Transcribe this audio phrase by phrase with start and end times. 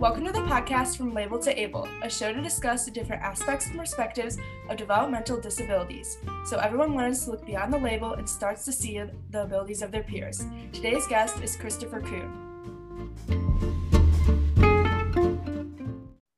[0.00, 3.66] Welcome to the podcast From Label to Able, a show to discuss the different aspects
[3.66, 4.38] and perspectives
[4.70, 8.98] of developmental disabilities, so everyone learns to look beyond the label and starts to see
[9.28, 10.42] the abilities of their peers.
[10.72, 13.12] Today's guest is Christopher Coon.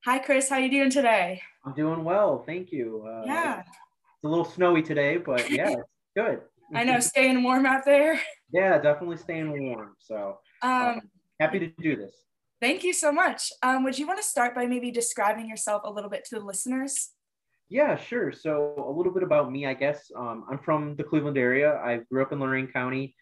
[0.06, 0.48] Hi, Chris.
[0.48, 1.40] How are you doing today?
[1.64, 3.06] I'm doing well, thank you.
[3.06, 5.76] Uh, yeah, it's a little snowy today, but yeah,
[6.16, 6.40] good.
[6.74, 8.20] I know, staying warm out there.
[8.52, 9.94] Yeah, definitely staying warm.
[10.00, 10.94] So um, uh,
[11.38, 12.12] happy to do this.
[12.62, 13.50] Thank you so much.
[13.64, 16.44] Um, would you want to start by maybe describing yourself a little bit to the
[16.44, 17.10] listeners?
[17.68, 18.30] Yeah, sure.
[18.30, 20.12] So a little bit about me, I guess.
[20.16, 21.80] Um, I'm from the Cleveland area.
[21.84, 23.16] I grew up in Lorain County.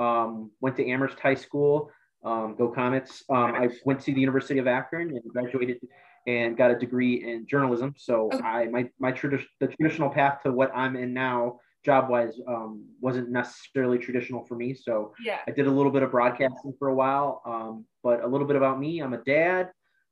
[0.00, 1.92] Um, went to Amherst High School.
[2.24, 3.22] Um, go Comets.
[3.30, 5.78] Um, I went to the University of Akron and graduated
[6.26, 7.94] and got a degree in journalism.
[7.96, 8.42] So okay.
[8.42, 12.84] I my my tradition the traditional path to what I'm in now job wise um,
[13.00, 14.74] wasn't necessarily traditional for me.
[14.74, 17.42] So yeah, I did a little bit of broadcasting for a while.
[17.44, 19.70] Um, but a little bit about me: I'm a dad.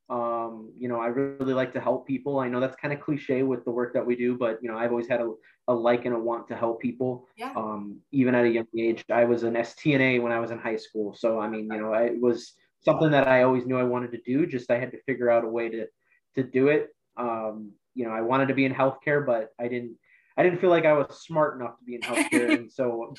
[0.08, 2.40] Um, you know, I really like to help people.
[2.40, 4.76] I know that's kind of cliche with the work that we do, but you know,
[4.76, 5.32] I've always had a,
[5.68, 7.28] a like and a want to help people.
[7.36, 7.52] Yeah.
[7.54, 10.76] Um, even at a young age, I was an STNA when I was in high
[10.76, 11.14] school.
[11.14, 12.54] So I mean, you know, I, it was
[12.84, 14.46] something that I always knew I wanted to do.
[14.46, 15.86] Just I had to figure out a way to
[16.34, 16.88] to do it.
[17.16, 19.96] Um, you know, I wanted to be in healthcare, but I didn't
[20.40, 23.12] I didn't feel like I was smart enough to be in healthcare, and so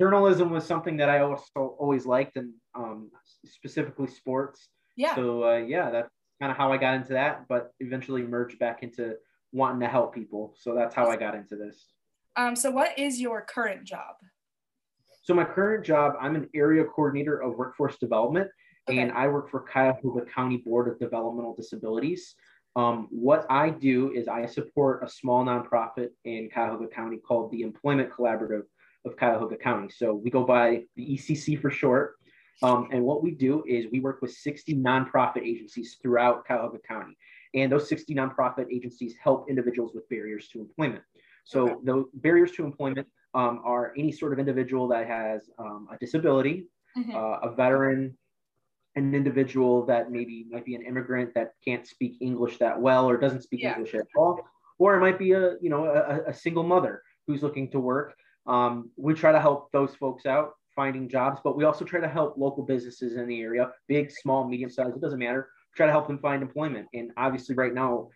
[0.00, 3.10] journalism was something that I also always liked, and um,
[3.44, 4.66] specifically sports.
[4.96, 5.14] Yeah.
[5.14, 6.08] So uh, yeah, that's
[6.40, 9.16] kind of how I got into that, but eventually merged back into
[9.52, 10.54] wanting to help people.
[10.58, 11.88] So that's how I got into this.
[12.36, 14.14] Um, so what is your current job?
[15.24, 18.48] So my current job, I'm an area coordinator of workforce development,
[18.88, 18.98] okay.
[19.00, 22.34] and I work for Cuyahoga County Board of Developmental Disabilities.
[22.76, 27.62] Um, what I do is I support a small nonprofit in Cuyahoga County called the
[27.62, 28.64] Employment Collaborative
[29.06, 29.88] of Cuyahoga County.
[29.88, 32.16] So we go by the ECCC for short.
[32.62, 37.16] Um, and what we do is we work with 60 nonprofit agencies throughout Cuyahoga County.
[37.54, 41.02] And those 60 nonprofit agencies help individuals with barriers to employment.
[41.44, 41.74] So okay.
[41.84, 46.66] the barriers to employment um, are any sort of individual that has um, a disability,
[46.96, 47.14] mm-hmm.
[47.14, 48.16] uh, a veteran,
[48.96, 53.16] an individual that maybe might be an immigrant that can't speak English that well or
[53.16, 53.74] doesn't speak yeah.
[53.74, 54.40] English at all,
[54.78, 58.14] or it might be a you know a, a single mother who's looking to work.
[58.46, 62.08] Um, we try to help those folks out finding jobs, but we also try to
[62.08, 65.48] help local businesses in the area, big, small, medium sized, it doesn't matter.
[65.74, 66.86] Try to help them find employment.
[66.92, 68.10] And obviously, right now,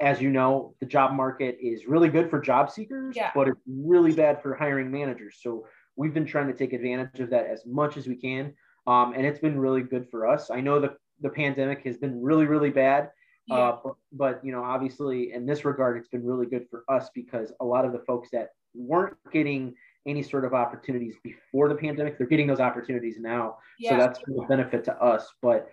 [0.00, 3.30] as you know, the job market is really good for job seekers, yeah.
[3.34, 5.38] but it's really bad for hiring managers.
[5.42, 5.66] So
[5.96, 8.54] we've been trying to take advantage of that as much as we can
[8.86, 10.50] um, and it's been really good for us.
[10.50, 13.10] I know the the pandemic has been really really bad,
[13.46, 13.56] yeah.
[13.56, 17.10] uh, but, but you know obviously in this regard it's been really good for us
[17.14, 19.74] because a lot of the folks that weren't getting
[20.06, 23.90] any sort of opportunities before the pandemic they're getting those opportunities now yeah.
[23.90, 25.70] so that's a benefit to us but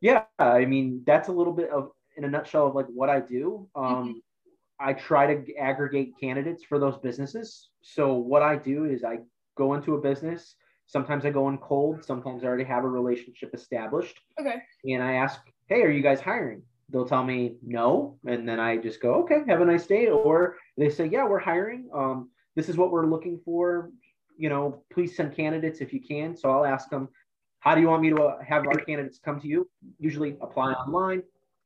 [0.00, 3.20] yeah i mean that's a little bit of in a nutshell of like what i
[3.20, 4.12] do um, mm-hmm.
[4.80, 9.16] i try to aggregate candidates for those businesses so what i do is i
[9.56, 10.56] go into a business
[10.92, 12.04] Sometimes I go in cold.
[12.04, 14.20] Sometimes I already have a relationship established.
[14.38, 14.56] Okay.
[14.84, 16.60] And I ask, hey, are you guys hiring?
[16.90, 18.18] They'll tell me no.
[18.26, 20.08] And then I just go, okay, have a nice day.
[20.08, 21.88] Or they say, yeah, we're hiring.
[21.94, 23.90] Um, this is what we're looking for.
[24.36, 26.36] You know, please send candidates if you can.
[26.36, 27.08] So I'll ask them,
[27.60, 29.70] how do you want me to uh, have our candidates come to you?
[29.98, 31.22] Usually apply online.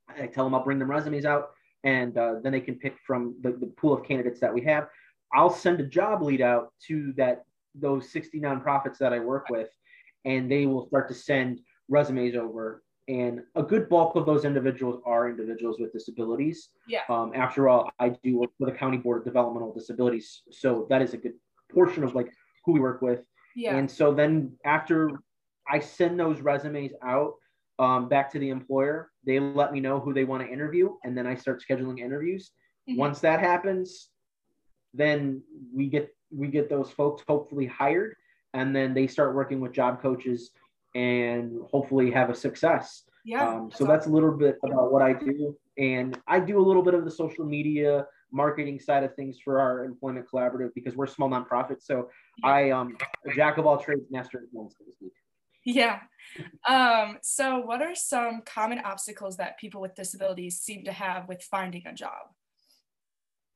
[0.08, 1.50] I tell them I'll bring them resumes out
[1.82, 4.86] and uh, then they can pick from the, the pool of candidates that we have.
[5.34, 7.45] I'll send a job lead out to that
[7.78, 9.68] those 60 nonprofits that I work with,
[10.24, 12.82] and they will start to send resumes over.
[13.08, 16.70] And a good bulk of those individuals are individuals with disabilities.
[16.88, 17.02] Yeah.
[17.08, 21.02] Um, after all, I do work for the County Board of Developmental Disabilities, so that
[21.02, 21.34] is a good
[21.72, 22.32] portion of like
[22.64, 23.20] who we work with.
[23.54, 23.76] Yeah.
[23.76, 25.10] And so then after
[25.68, 27.34] I send those resumes out
[27.78, 31.16] um, back to the employer, they let me know who they want to interview, and
[31.16, 32.50] then I start scheduling interviews.
[32.88, 32.98] Mm-hmm.
[32.98, 34.08] Once that happens,
[34.96, 35.42] then
[35.74, 38.16] we get we get those folks hopefully hired
[38.54, 40.50] and then they start working with job coaches
[40.94, 43.04] and hopefully have a success.
[43.24, 43.46] Yeah.
[43.46, 45.56] Um, so that's a little bit about what I do.
[45.76, 49.60] And I do a little bit of the social media marketing side of things for
[49.60, 51.82] our employment collaborative because we're a small nonprofit.
[51.82, 52.08] So
[52.42, 52.96] I um
[53.34, 55.12] jack of all trades, master of none, so to speak.
[55.64, 55.98] Yeah.
[56.68, 61.42] Um, so what are some common obstacles that people with disabilities seem to have with
[61.42, 62.30] finding a job?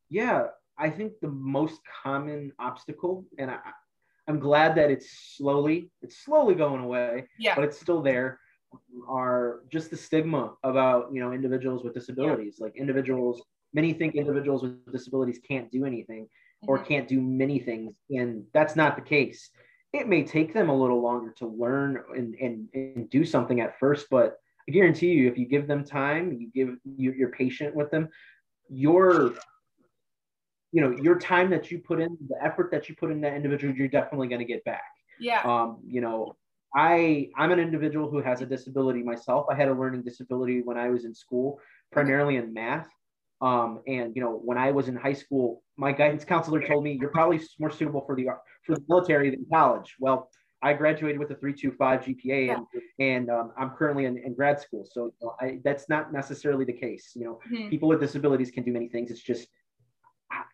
[0.08, 0.46] Yeah,
[0.80, 3.58] I think the most common obstacle, and I,
[4.26, 7.54] I'm glad that it's slowly, it's slowly going away, yeah.
[7.54, 8.40] but it's still there,
[9.08, 12.56] are just the stigma about, you know, individuals with disabilities.
[12.58, 12.64] Yeah.
[12.64, 13.42] Like individuals,
[13.74, 16.28] many think individuals with disabilities can't do anything
[16.62, 16.88] or mm-hmm.
[16.88, 17.94] can't do many things.
[18.10, 19.50] And that's not the case.
[19.92, 23.78] It may take them a little longer to learn and, and, and do something at
[23.78, 24.36] first, but
[24.68, 28.08] I guarantee you, if you give them time, you give you, you're patient with them,
[28.68, 29.34] your
[30.72, 33.34] you know your time that you put in, the effort that you put in that
[33.34, 34.82] individual, you're definitely going to get back.
[35.18, 35.42] Yeah.
[35.44, 36.36] Um, you know,
[36.74, 39.46] I I'm an individual who has a disability myself.
[39.50, 41.60] I had a learning disability when I was in school,
[41.92, 42.88] primarily in math.
[43.40, 46.98] Um, and you know, when I was in high school, my guidance counselor told me
[47.00, 48.26] you're probably more suitable for the
[48.64, 49.96] for the military than college.
[49.98, 50.30] Well,
[50.62, 52.54] I graduated with a 3.25 GPA, yeah.
[52.54, 52.66] and,
[52.98, 54.86] and um, I'm currently in, in, grad school.
[54.90, 57.12] So I, that's not necessarily the case.
[57.14, 57.70] You know, mm-hmm.
[57.70, 59.10] people with disabilities can do many things.
[59.10, 59.48] It's just,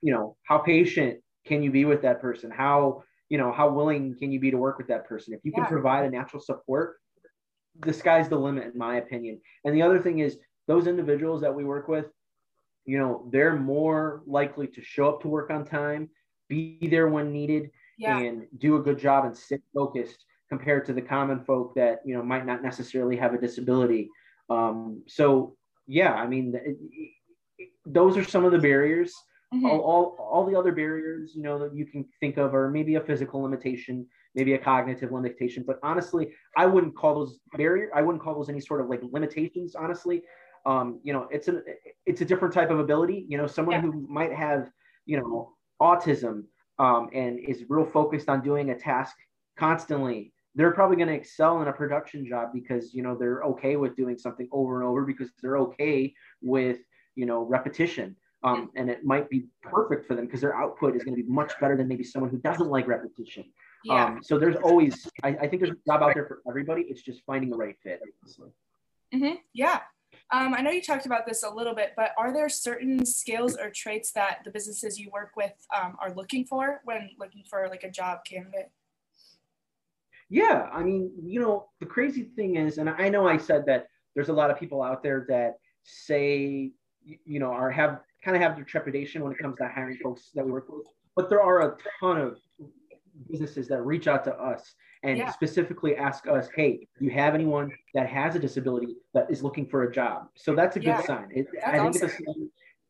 [0.02, 2.50] you know, how patient can you be with that person?
[2.50, 5.34] How you know how willing can you be to work with that person?
[5.34, 6.96] If you can provide a natural support,
[7.80, 9.40] the sky's the limit, in my opinion.
[9.64, 12.06] And the other thing is, those individuals that we work with,
[12.84, 16.08] you know, they're more likely to show up to work on time,
[16.48, 18.18] be there when needed yeah.
[18.18, 22.14] and do a good job and sit focused compared to the common folk that you
[22.14, 24.08] know might not necessarily have a disability.
[24.48, 25.56] Um, so
[25.86, 26.76] yeah, I mean, it,
[27.58, 29.12] it, those are some of the barriers.
[29.54, 29.66] Mm-hmm.
[29.66, 32.96] All, all, all the other barriers, you know, that you can think of are maybe
[32.96, 35.62] a physical limitation, maybe a cognitive limitation.
[35.66, 37.90] But honestly, I wouldn't call those barrier.
[37.94, 39.76] I wouldn't call those any sort of like limitations.
[39.76, 40.22] Honestly,
[40.66, 41.62] um, you know, it's a
[42.06, 43.24] it's a different type of ability.
[43.28, 43.82] You know, someone yeah.
[43.82, 44.68] who might have
[45.04, 46.42] you know autism
[46.78, 49.16] um, and is real focused on doing a task
[49.58, 53.76] constantly they're probably going to excel in a production job because you know they're okay
[53.76, 56.12] with doing something over and over because they're okay
[56.42, 56.78] with
[57.14, 58.16] you know repetition
[58.46, 61.28] um, and it might be perfect for them because their output is going to be
[61.28, 63.44] much better than maybe someone who doesn't like repetition
[63.84, 64.06] yeah.
[64.06, 67.02] Um, so there's always I, I, think there's a job out there for everybody it's
[67.02, 68.00] just finding the right fit
[69.14, 69.34] mm-hmm.
[69.52, 69.80] yeah
[70.32, 73.56] um, I know you talked about this a little bit, but are there certain skills
[73.56, 77.68] or traits that the businesses you work with um, are looking for when looking for
[77.68, 78.70] like a job candidate?
[80.28, 83.86] Yeah, I mean, you know, the crazy thing is, and I know I said that
[84.14, 86.72] there's a lot of people out there that say,
[87.04, 90.30] you know, are have kind of have their trepidation when it comes to hiring folks
[90.34, 92.32] that we work with, but there are a ton of
[93.30, 94.74] businesses that reach out to us
[95.04, 95.30] and yeah.
[95.30, 99.64] specifically ask us, hey, do you have anyone that has a disability that is looking
[99.64, 100.26] for a job?
[100.34, 101.28] So that's a good sign.
[101.30, 102.10] It, I think awesome.
[102.10, 102.20] it's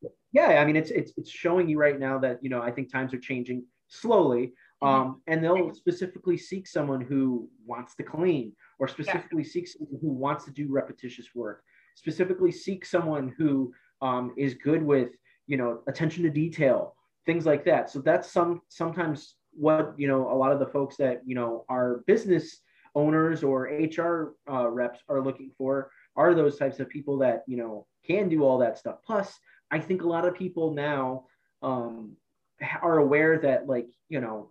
[0.04, 2.70] a, yeah, I mean, it's, it's, it's showing you right now that, you know, I
[2.70, 4.54] think times are changing slowly.
[4.82, 4.88] Mm-hmm.
[4.88, 9.50] Um, and they'll specifically seek someone who wants to clean or specifically yeah.
[9.50, 11.62] seek someone who wants to do repetitious work,
[11.94, 13.72] specifically seek someone who
[14.02, 15.10] um, is good with,
[15.46, 16.94] you know, attention to detail,
[17.25, 17.90] things like that.
[17.90, 21.64] So that's some, sometimes what you know a lot of the folks that you know
[21.69, 22.60] are business
[22.94, 27.56] owners or hr uh, reps are looking for are those types of people that you
[27.56, 29.38] know can do all that stuff plus
[29.70, 31.25] i think a lot of people now
[31.62, 32.12] um,
[32.82, 34.50] are aware that like you know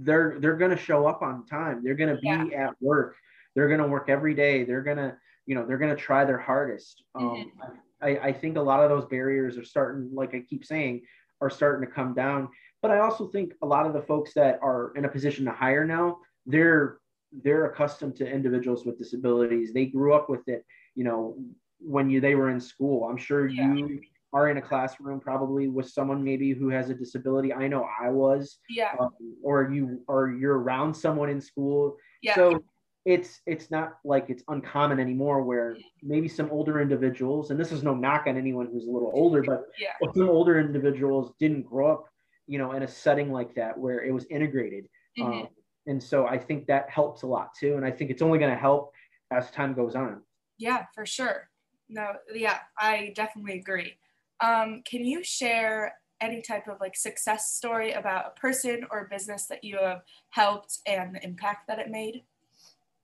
[0.00, 2.68] they're they're going to show up on time they're going to be yeah.
[2.68, 3.16] at work
[3.54, 5.16] they're going to work every day they're going to
[5.46, 7.74] you know they're going to try their hardest um, mm-hmm.
[8.04, 11.02] I, I think a lot of those barriers are starting like i keep saying
[11.40, 12.48] are starting to come down
[12.84, 15.52] but I also think a lot of the folks that are in a position to
[15.52, 16.98] hire now, they're
[17.42, 19.72] they're accustomed to individuals with disabilities.
[19.72, 21.34] They grew up with it, you know,
[21.78, 23.08] when you they were in school.
[23.08, 23.72] I'm sure yeah.
[23.72, 24.02] you
[24.34, 27.54] are in a classroom probably with someone maybe who has a disability.
[27.54, 28.58] I know I was.
[28.68, 28.92] Yeah.
[29.00, 29.12] Um,
[29.42, 31.96] or you or you're around someone in school.
[32.20, 32.34] Yeah.
[32.34, 32.62] So
[33.04, 37.82] it's it's not like it's uncommon anymore where maybe some older individuals and this is
[37.82, 39.90] no knock on anyone who's a little older but yeah.
[40.14, 42.06] some older individuals didn't grow up
[42.46, 44.86] you know, in a setting like that where it was integrated.
[45.18, 45.32] Mm-hmm.
[45.32, 45.48] Um,
[45.86, 47.76] and so I think that helps a lot too.
[47.76, 48.92] And I think it's only going to help
[49.30, 50.22] as time goes on.
[50.58, 51.48] Yeah, for sure.
[51.88, 53.94] No, yeah, I definitely agree.
[54.40, 59.46] Um, can you share any type of like success story about a person or business
[59.46, 62.22] that you have helped and the impact that it made?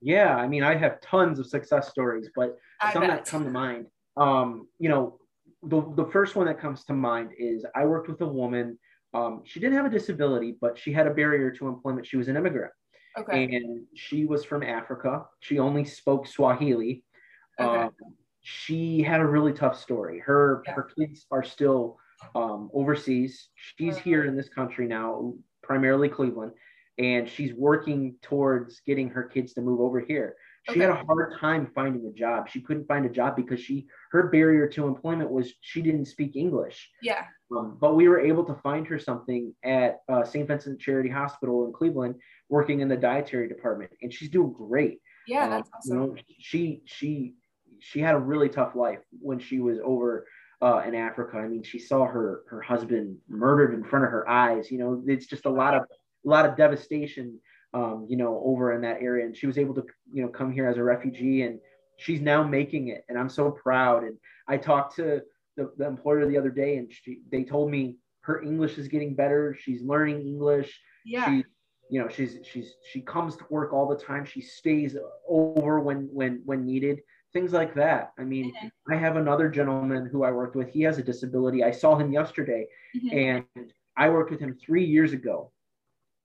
[0.01, 3.09] Yeah, I mean, I have tons of success stories, but I some bet.
[3.11, 3.85] that come to mind.
[4.17, 5.19] Um, you know,
[5.63, 8.77] the, the first one that comes to mind is I worked with a woman
[9.13, 12.07] um, she didn't have a disability, but she had a barrier to employment.
[12.07, 12.71] She was an immigrant.
[13.17, 13.43] Okay.
[13.43, 15.25] And she was from Africa.
[15.41, 17.03] She only spoke Swahili.
[17.59, 17.83] Okay.
[17.83, 17.91] Um,
[18.41, 20.19] she had a really tough story.
[20.19, 20.73] Her yeah.
[20.73, 21.97] her kids are still
[22.35, 23.49] um, overseas.
[23.55, 24.03] She's uh-huh.
[24.03, 26.53] here in this country now, primarily Cleveland,
[27.01, 30.35] and she's working towards getting her kids to move over here.
[30.69, 30.81] She okay.
[30.81, 32.47] had a hard time finding a job.
[32.47, 36.35] She couldn't find a job because she her barrier to employment was she didn't speak
[36.35, 36.87] English.
[37.01, 37.25] Yeah.
[37.55, 40.47] Um, but we were able to find her something at uh, St.
[40.47, 42.15] Vincent Charity Hospital in Cleveland,
[42.47, 44.99] working in the dietary department, and she's doing great.
[45.27, 46.01] Yeah, that's um, awesome.
[46.01, 47.33] You know, she she
[47.79, 50.27] she had a really tough life when she was over
[50.61, 51.37] uh, in Africa.
[51.37, 54.69] I mean, she saw her her husband murdered in front of her eyes.
[54.69, 55.85] You know, it's just a lot of
[56.25, 57.39] a lot of devastation.
[57.73, 60.51] Um, you know, over in that area, and she was able to you know come
[60.51, 61.57] here as a refugee and
[62.01, 64.03] she's now making it, and I'm so proud.
[64.03, 65.21] And I talked to
[65.55, 69.15] the, the employer the other day, and she, they told me her English is getting
[69.15, 69.55] better.
[69.59, 70.79] She's learning English.
[71.05, 71.25] Yeah.
[71.25, 71.45] She,
[71.89, 74.25] you know, she's she's she comes to work all the time.
[74.25, 74.95] She stays
[75.27, 77.01] over when when when needed.
[77.33, 78.11] Things like that.
[78.19, 78.93] I mean, mm-hmm.
[78.93, 80.69] I have another gentleman who I worked with.
[80.69, 81.63] He has a disability.
[81.63, 83.17] I saw him yesterday, mm-hmm.
[83.17, 85.51] and I worked with him three years ago.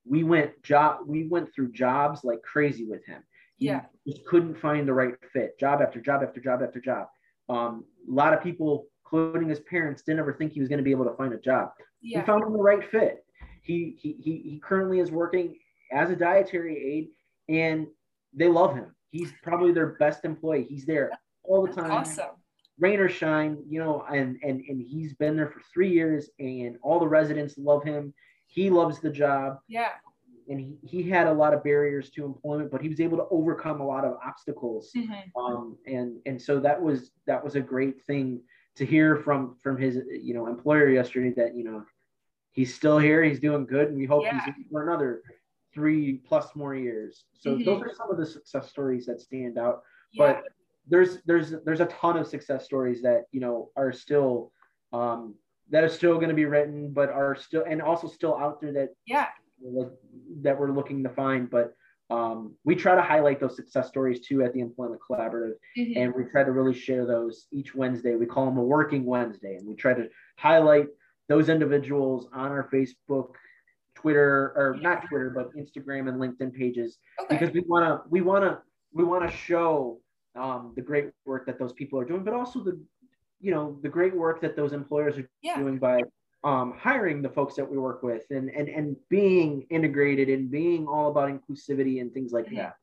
[0.08, 1.00] We went job.
[1.06, 3.22] We went through jobs like crazy with him.
[3.56, 3.82] He yeah.
[4.06, 5.58] just couldn't find the right fit.
[5.58, 7.08] Job after job after job after job.
[7.48, 10.84] Um, a lot of people, including his parents, didn't ever think he was going to
[10.84, 11.70] be able to find a job.
[12.02, 12.20] Yeah.
[12.20, 13.24] We found him the right fit.
[13.62, 15.56] He, he, he, he currently is working
[15.92, 17.08] as a dietary aide
[17.48, 17.86] and
[18.34, 18.94] they love him.
[19.10, 20.66] He's probably their best employee.
[20.68, 21.10] He's there
[21.42, 21.90] all the time.
[21.90, 22.30] awesome.
[22.78, 26.76] Rain or shine, you know, and, and, and he's been there for three years and
[26.82, 28.12] all the residents love him.
[28.46, 29.58] He loves the job.
[29.68, 29.90] Yeah.
[30.48, 33.26] And he, he had a lot of barriers to employment, but he was able to
[33.30, 34.90] overcome a lot of obstacles.
[34.96, 35.38] Mm-hmm.
[35.40, 38.40] Um, and, and so that was, that was a great thing
[38.76, 41.84] to hear from, from his, you know, employer yesterday that, you know,
[42.52, 43.22] he's still here.
[43.22, 44.42] He's doing good, and we hope yeah.
[44.44, 45.20] he's for another
[45.74, 47.24] three plus more years.
[47.38, 47.64] So mm-hmm.
[47.64, 49.82] those are some of the success stories that stand out.
[50.12, 50.26] Yeah.
[50.26, 50.44] But
[50.88, 54.52] there's there's there's a ton of success stories that you know are still
[54.92, 55.34] um,
[55.70, 58.72] that are still going to be written, but are still and also still out there
[58.72, 59.28] that yeah
[60.42, 61.50] that we're looking to find.
[61.50, 61.74] But
[62.08, 66.00] um, we try to highlight those success stories too at the Employment Collaborative, mm-hmm.
[66.00, 68.14] and we try to really share those each Wednesday.
[68.14, 70.08] We call them a Working Wednesday, and we try to
[70.38, 70.86] highlight
[71.28, 73.30] those individuals on our Facebook,
[73.96, 77.36] Twitter, or not Twitter, but Instagram and LinkedIn pages okay.
[77.36, 78.58] because we want to we want to
[78.92, 79.98] we want to show
[80.36, 82.80] um, the great work that those people are doing, but also the
[83.40, 85.58] you know the great work that those employers are yeah.
[85.58, 86.00] doing by
[86.44, 90.86] um, hiring the folks that we work with and and and being integrated and being
[90.86, 92.56] all about inclusivity and things like mm-hmm.
[92.56, 92.76] that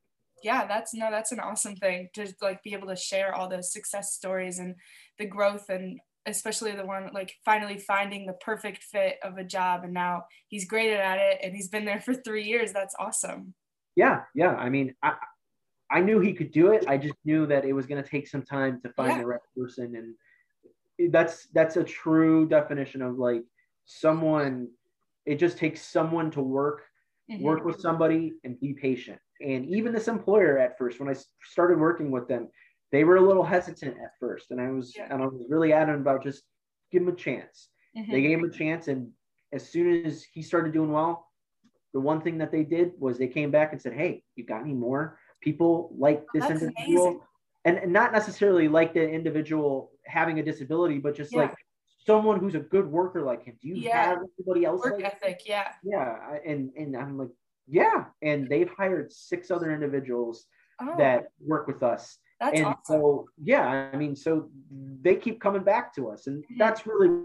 [0.44, 3.72] yeah that's no that's an awesome thing to like be able to share all those
[3.72, 4.76] success stories and
[5.18, 9.84] the growth and especially the one like finally finding the perfect fit of a job
[9.84, 13.54] and now he's great at it and he's been there for three years that's awesome
[13.96, 15.14] yeah yeah i mean i
[15.92, 18.28] i knew he could do it i just knew that it was going to take
[18.28, 19.20] some time to find yeah.
[19.20, 20.14] the right person and
[21.12, 23.44] that's that's a true definition of like
[23.86, 24.68] someone
[25.26, 26.84] it just takes someone to work
[27.30, 27.44] mm-hmm.
[27.44, 31.80] work with somebody and be patient and even this employer at first when i started
[31.80, 32.48] working with them
[32.94, 35.08] they were a little hesitant at first, and I was yeah.
[35.10, 36.44] and I was really adamant about just
[36.92, 37.70] give him a chance.
[37.98, 38.12] Mm-hmm.
[38.12, 39.10] They gave him a chance, and
[39.52, 41.28] as soon as he started doing well,
[41.94, 44.62] the one thing that they did was they came back and said, "Hey, you got
[44.62, 47.26] any more people like this individual?"
[47.66, 51.42] And, and not necessarily like the individual having a disability, but just yeah.
[51.42, 51.56] like
[52.06, 53.58] someone who's a good worker like him.
[53.62, 54.06] Do you yeah.
[54.06, 54.84] have anybody else?
[54.84, 55.70] Work like ethic, yeah.
[55.84, 57.30] Yeah, and and I'm like,
[57.68, 60.46] yeah, and they've hired six other individuals
[60.82, 60.96] oh.
[60.98, 62.82] that work with us that's and awesome.
[62.84, 64.50] so, yeah, I mean, so
[65.02, 66.58] they keep coming back to us, and mm-hmm.
[66.58, 67.24] that's really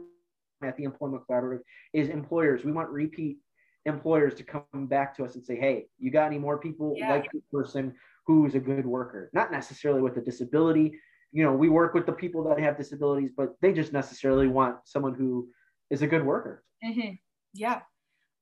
[0.62, 1.61] at the employment collaborative
[1.92, 2.64] is employers.
[2.64, 3.38] We want repeat
[3.85, 7.11] employers to come back to us and say, "Hey, you got any more people yeah.
[7.11, 7.94] like this person
[8.26, 9.30] who's a good worker?
[9.32, 10.99] Not necessarily with a disability.
[11.32, 14.76] You know, we work with the people that have disabilities, but they just necessarily want
[14.85, 15.49] someone who
[15.90, 17.14] is a good worker." Mm-hmm.
[17.54, 17.80] Yeah.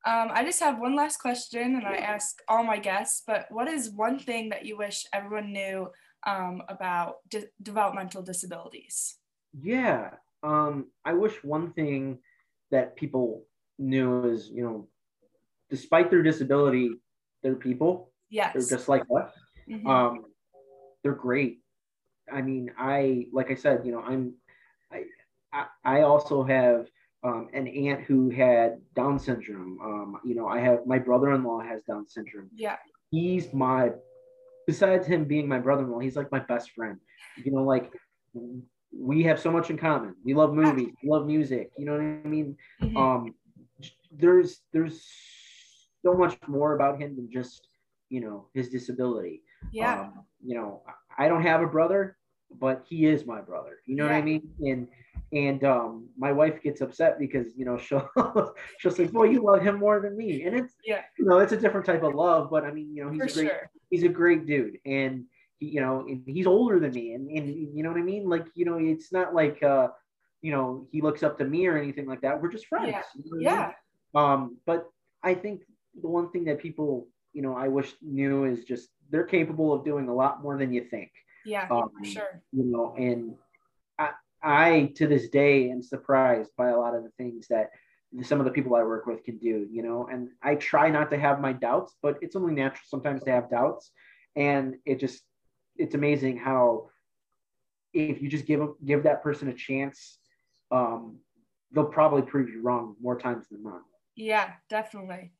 [0.05, 3.23] Um, I just have one last question, and I ask all my guests.
[3.27, 5.89] But what is one thing that you wish everyone knew
[6.25, 7.17] um, about
[7.61, 9.17] developmental disabilities?
[9.61, 10.11] Yeah,
[10.43, 12.19] um, I wish one thing
[12.71, 13.45] that people
[13.79, 14.89] knew is, you know,
[15.71, 16.91] despite their disability,
[17.43, 18.13] they're people.
[18.31, 18.53] Yes.
[18.55, 19.33] They're just like us.
[19.69, 19.87] Mm-hmm.
[19.87, 20.25] Um,
[21.03, 21.61] they're great.
[22.33, 24.35] I mean, I like I said, you know, I'm
[24.93, 25.05] I
[25.53, 26.87] I, I also have
[27.23, 29.79] um, an aunt who had Down syndrome.
[29.83, 32.51] Um, you know, I have my brother-in-law has Down syndrome.
[32.55, 32.77] Yeah.
[33.11, 33.91] He's my
[34.67, 36.99] besides him being my brother-in-law, he's like my best friend.
[37.43, 37.93] You know, like
[38.93, 40.15] we have so much in common.
[40.25, 41.71] We love movies, we love music.
[41.79, 42.57] You know what I mean?
[42.83, 42.97] Mm-hmm.
[42.97, 43.35] Um,
[44.11, 45.07] there's there's
[46.05, 47.69] so much more about him than just
[48.09, 49.43] you know his disability.
[49.73, 50.01] Yeah.
[50.01, 50.83] Um, you know,
[51.19, 52.17] I don't have a brother,
[52.51, 53.79] but he is my brother.
[53.87, 54.13] You know yeah.
[54.13, 54.49] what I mean?
[54.61, 54.89] And
[55.33, 58.09] and um, my wife gets upset because you know she'll
[58.79, 61.53] she'll say, "Boy, you love him more than me," and it's yeah, you know, it's
[61.53, 62.51] a different type of love.
[62.51, 63.71] But I mean, you know, he's For a great sure.
[63.91, 65.25] he's a great dude, and
[65.59, 68.29] he, you know, he's older than me, and and you know what I mean.
[68.29, 69.89] Like you know, it's not like uh,
[70.43, 72.41] you know, he looks up to me or anything like that.
[72.41, 72.89] We're just friends.
[72.93, 73.03] Yeah.
[73.17, 73.73] You know yeah.
[74.15, 74.33] I mean?
[74.33, 74.89] Um, but
[75.23, 75.63] I think
[76.01, 79.85] the one thing that people, you know, I wish knew is just they're capable of
[79.85, 81.11] doing a lot more than you think.
[81.45, 82.43] Yeah, um, for sure.
[82.53, 83.35] You know, and
[84.43, 87.71] I to this day am surprised by a lot of the things that
[88.23, 91.11] some of the people I work with can do, you know, and I try not
[91.11, 93.91] to have my doubts, but it's only natural sometimes to have doubts.
[94.37, 95.23] And it just,
[95.77, 96.91] it's amazing how
[97.93, 100.19] if you just give give that person a chance,
[100.71, 101.19] um,
[101.73, 103.83] they'll probably prove you wrong more times than not.
[104.15, 105.33] Yeah, definitely.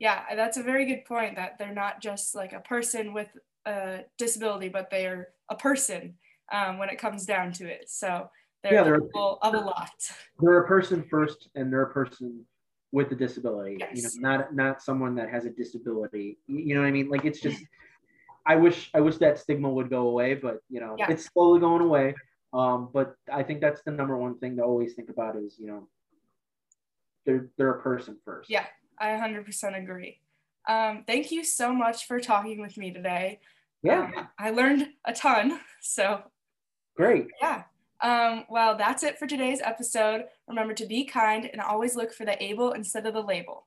[0.00, 3.28] Yeah, that's a very good point that they're not just like a person with
[3.64, 6.14] a disability, but they are a person
[6.52, 7.88] um, when it comes down to it.
[7.88, 8.28] So
[8.62, 9.90] they're, yeah, they're of a lot.
[10.40, 12.44] They're a person first, and they're a person
[12.92, 13.76] with a disability.
[13.80, 13.96] Yes.
[13.96, 16.38] You know, not not someone that has a disability.
[16.46, 17.08] You know what I mean?
[17.08, 17.62] Like it's just.
[18.46, 21.10] I wish I wish that stigma would go away, but you know yeah.
[21.10, 22.14] it's slowly going away.
[22.52, 25.66] Um, but I think that's the number one thing to always think about is you
[25.66, 25.88] know
[27.24, 28.50] they're they're a person first.
[28.50, 28.66] Yeah,
[28.98, 30.20] I 100% agree.
[30.68, 33.40] Um, thank you so much for talking with me today.
[33.82, 35.60] Yeah, um, I learned a ton.
[35.82, 36.22] So
[36.96, 37.26] great.
[37.40, 37.64] Yeah.
[38.00, 40.24] Um, well, that's it for today's episode.
[40.48, 43.66] Remember to be kind and always look for the able instead of the label.